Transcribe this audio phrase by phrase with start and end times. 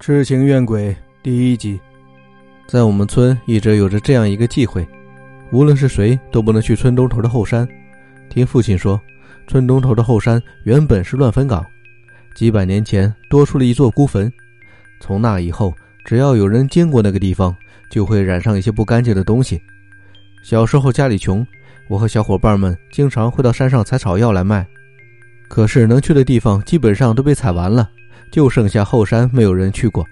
[0.00, 1.78] 痴情怨鬼第一集，
[2.68, 4.86] 在我们村一直有着这样一个忌讳，
[5.50, 7.68] 无论是谁都不能去村东头的后山。
[8.30, 8.98] 听父亲说，
[9.48, 11.66] 村东头的后山原本是乱坟岗，
[12.36, 14.32] 几百年前多出了一座孤坟。
[15.00, 17.54] 从那以后，只要有人经过那个地方，
[17.90, 19.60] 就会染上一些不干净的东西。
[20.44, 21.44] 小时候家里穷，
[21.88, 24.64] 我和小伙伴们经常会到山上采草药来卖，
[25.48, 27.90] 可是能去的地方基本上都被采完了。
[28.30, 30.04] 就剩下后山没有人去过，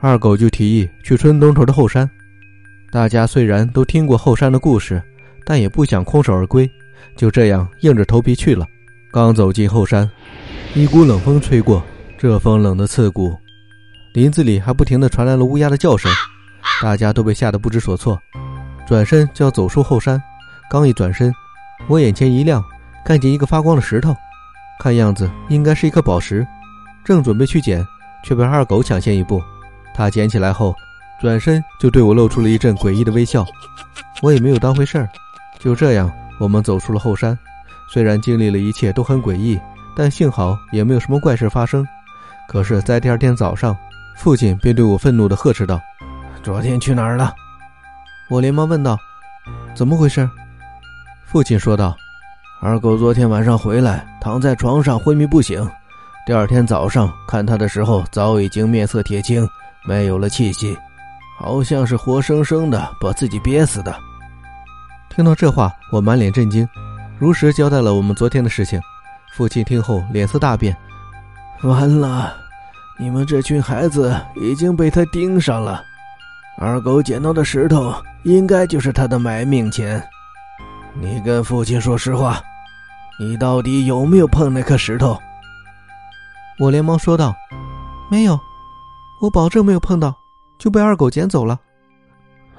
[0.00, 2.08] 二狗就提议去村东头的后山。
[2.90, 5.02] 大家虽然都听过后山的故事，
[5.44, 6.70] 但也不想空手而归，
[7.16, 8.66] 就这样硬着头皮去了。
[9.10, 10.10] 刚走进后山，
[10.74, 11.82] 一股冷风吹过，
[12.18, 13.36] 这风冷得刺骨，
[14.14, 16.10] 林子里还不停地传来了乌鸦的叫声，
[16.82, 18.20] 大家都被吓得不知所措，
[18.86, 20.22] 转身就要走出后山。
[20.70, 21.32] 刚一转身，
[21.88, 22.62] 我眼前一亮，
[23.04, 24.14] 看见一个发光的石头，
[24.80, 26.46] 看样子应该是一颗宝石。
[27.04, 27.86] 正准备去捡，
[28.24, 29.42] 却被二狗抢先一步。
[29.94, 30.74] 他捡起来后，
[31.20, 33.44] 转身就对我露出了一阵诡异的微笑。
[34.22, 35.08] 我也没有当回事儿。
[35.58, 37.38] 就这样，我们走出了后山。
[37.92, 39.60] 虽然经历了一切都很诡异，
[39.94, 41.86] 但幸好也没有什么怪事发生。
[42.48, 43.76] 可是，在第二天早上，
[44.16, 45.80] 父亲便对我愤怒地呵斥道
[46.42, 47.34] ：“昨天去哪儿了？”
[48.30, 48.96] 我连忙问道
[49.74, 50.28] ：“怎么回事？”
[51.26, 51.94] 父亲说道
[52.62, 55.68] ：“二狗昨天晚上回来，躺在床上昏迷不醒。”
[56.24, 59.44] 第二天早上看他的时候，早已经面色铁青，
[59.84, 60.78] 没有了气息，
[61.36, 63.92] 好像是活生生的把自己憋死的。
[65.10, 66.66] 听到这话，我满脸震惊，
[67.18, 68.80] 如实交代了我们昨天的事情。
[69.34, 70.76] 父亲听后脸色大变
[71.64, 72.36] ：“完了，
[73.00, 75.82] 你们这群孩子已经被他盯上了。
[76.56, 80.00] 二狗捡到的石头，应该就是他的买命钱。
[80.94, 82.40] 你跟父亲说实话，
[83.18, 85.18] 你到底有没有碰那颗石头？”
[86.58, 87.34] 我连忙说道
[88.10, 88.38] ：“没有，
[89.20, 90.16] 我保证没有碰到，
[90.58, 91.58] 就被二狗捡走了。”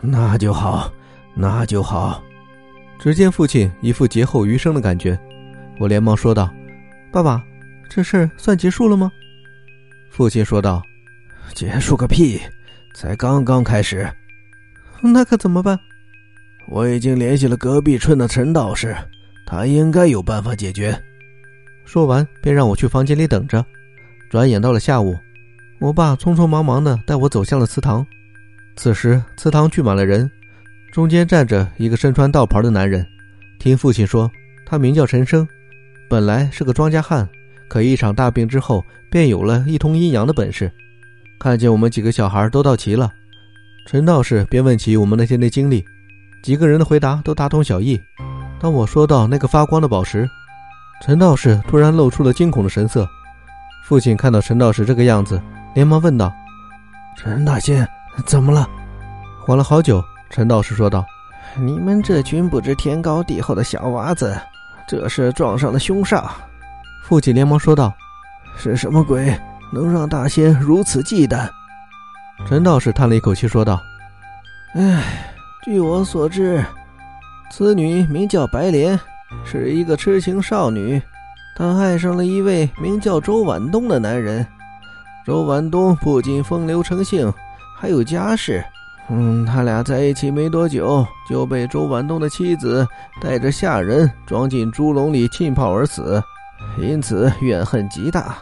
[0.01, 0.91] 那就好，
[1.33, 2.21] 那就好。
[2.99, 5.17] 只见父亲一副劫后余生的感觉，
[5.79, 6.49] 我连忙说道
[7.11, 7.41] ：“爸爸，
[7.89, 9.11] 这事算结束了吗？”
[10.11, 10.81] 父亲说道
[11.53, 12.41] ：“结束个屁，
[12.95, 14.09] 才刚刚开始。
[15.01, 15.79] 那可怎么办？
[16.69, 18.95] 我已经联系了隔壁村的陈道士，
[19.45, 20.97] 他应该有办法解决。”
[21.85, 23.65] 说完，便让我去房间里等着。
[24.33, 25.15] 转眼到了下午，
[25.79, 28.03] 我爸匆匆忙忙地带我走向了祠堂。
[28.75, 30.27] 此时祠堂聚满了人，
[30.91, 33.05] 中间站着一个身穿道袍的男人。
[33.59, 34.27] 听父亲说，
[34.65, 35.47] 他名叫陈生，
[36.09, 37.29] 本来是个庄稼汉，
[37.67, 40.71] 可一场大病之后，便有了一通阴阳的本事。
[41.37, 43.13] 看见我们几个小孩都到齐了，
[43.85, 45.85] 陈道士便问起我们那天的经历，
[46.41, 48.01] 几个人的回答都大同小异。
[48.59, 50.27] 当我说到那个发光的宝石，
[51.05, 53.07] 陈道士突然露出了惊恐的神色。
[53.83, 55.39] 父亲看到陈道士这个样子，
[55.75, 56.31] 连忙问道
[57.17, 57.87] ：“陈大仙，
[58.25, 58.67] 怎么了？”
[59.45, 61.05] 缓了好久，陈道士说道
[61.59, 64.39] ：“你们这群不知天高地厚的小娃子，
[64.87, 66.23] 这是撞上了凶煞。”
[67.03, 67.93] 父亲连忙说道
[68.57, 69.37] ：“是什么鬼
[69.73, 71.47] 能让大仙如此忌惮？”
[72.47, 73.79] 陈道士叹了一口气说道
[74.75, 76.65] ：“唉，据我所知，
[77.51, 78.97] 此女名叫白莲，
[79.45, 81.01] 是一个痴情少女。”
[81.55, 84.45] 他爱上了一位名叫周晚东的男人。
[85.25, 87.31] 周晚东不仅风流成性，
[87.77, 88.63] 还有家室。
[89.09, 92.87] 嗯，他俩在一起没多久，就被周晚东的妻子
[93.21, 96.23] 带着下人装进猪笼里浸泡而死，
[96.77, 98.37] 因此怨恨极大。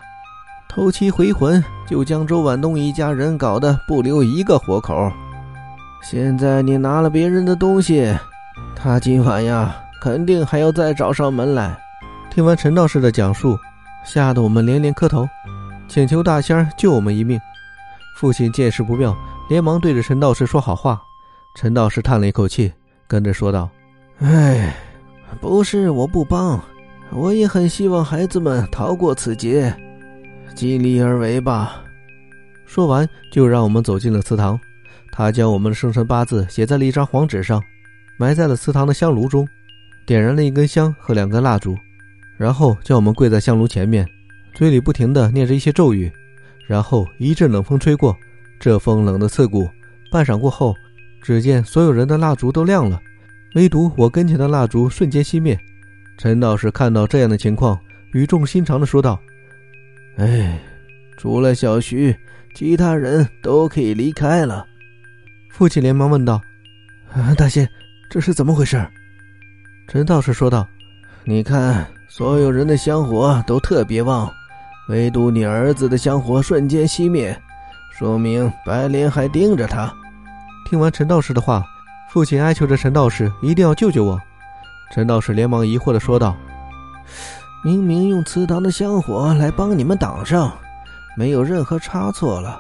[0.69, 5.11] 偷妻回魂，就将周晚东一家人搞得不留一个活口。
[6.01, 8.15] 现在你拿了别人的东西，
[8.75, 11.77] 他今晚呀，肯定还要再找上门来。
[12.31, 13.59] 听完陈道士的讲述，
[14.05, 15.27] 吓得我们连连磕头，
[15.89, 17.37] 请求大仙救我们一命。
[18.15, 19.13] 父亲见势不妙，
[19.49, 21.01] 连忙对着陈道士说好话。
[21.57, 22.71] 陈道士叹了一口气，
[23.05, 23.69] 跟着说道
[24.23, 24.73] ：“哎，
[25.41, 26.57] 不是我不帮，
[27.11, 29.75] 我也很希望孩子们逃过此劫，
[30.55, 31.83] 尽力而为吧。”
[32.65, 34.57] 说完，就让我们走进了祠堂。
[35.11, 37.61] 他将我们的生辰八字写在了一张黄纸上，
[38.17, 39.45] 埋在了祠堂的香炉中，
[40.05, 41.77] 点燃了一根香和两根蜡烛。
[42.41, 44.03] 然后叫我们跪在香炉前面，
[44.55, 46.11] 嘴里不停地念着一些咒语。
[46.65, 48.17] 然后一阵冷风吹过，
[48.59, 49.69] 这风冷得刺骨。
[50.11, 50.75] 半晌过后，
[51.21, 52.99] 只见所有人的蜡烛都亮了，
[53.53, 55.55] 唯独我跟前的蜡烛瞬间熄灭。
[56.17, 57.79] 陈道士看到这样的情况，
[58.13, 59.21] 语重心长地说道
[60.17, 60.59] ：“哎，
[61.17, 62.15] 除了小徐，
[62.55, 64.65] 其他人都可以离开了。”
[65.53, 66.41] 父亲连忙问道
[67.37, 67.69] ：“大仙，
[68.09, 68.83] 这是怎么回事？”
[69.87, 70.67] 陈道士说道
[71.23, 71.85] ：“你看。”
[72.21, 74.31] 所有人的香火都特别旺，
[74.89, 77.35] 唯独你儿子的香火瞬间熄灭，
[77.97, 79.91] 说明白莲还盯着他。
[80.69, 81.63] 听完陈道士的话，
[82.11, 84.19] 父亲哀求着陈道士一定要救救我。
[84.93, 86.37] 陈道士连忙疑惑的说道
[87.65, 90.55] ：“明明用祠堂的香火来帮你们挡上，
[91.17, 92.59] 没有任何差错了，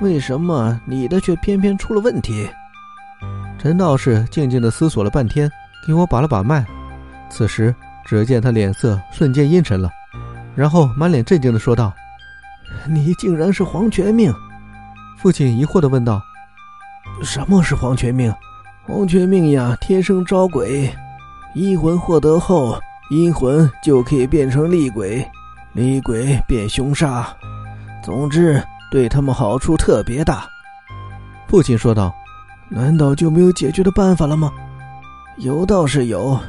[0.00, 2.48] 为什么你的却偏偏出了问题？”
[3.58, 5.50] 陈道士静静的思索了半天，
[5.84, 6.64] 给我把了把脉。
[7.28, 9.90] 此时，只见他脸色瞬间阴沉了，
[10.54, 11.92] 然后满脸震惊的说道
[12.88, 14.32] ：“你竟然是黄泉命！”
[15.18, 16.20] 父亲疑惑的问道
[17.22, 18.34] ：“什么是黄泉命？
[18.86, 20.92] 黄泉命呀，天生招鬼，
[21.54, 22.78] 阴魂获得后，
[23.10, 25.24] 阴魂就可以变成厉鬼，
[25.72, 27.26] 厉鬼变凶煞。
[28.02, 30.46] 总之，对他们好处特别大。”
[31.48, 32.12] 父亲说道。
[32.74, 34.50] 难道就没有解决的办法了吗？
[35.36, 36.40] 有倒是有，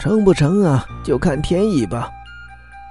[0.00, 2.10] 成不成啊，就看天意吧。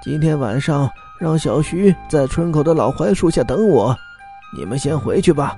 [0.04, 0.88] 今天晚上
[1.20, 3.98] 让小徐在村口的老槐树下等我，
[4.56, 5.56] 你们先回去吧。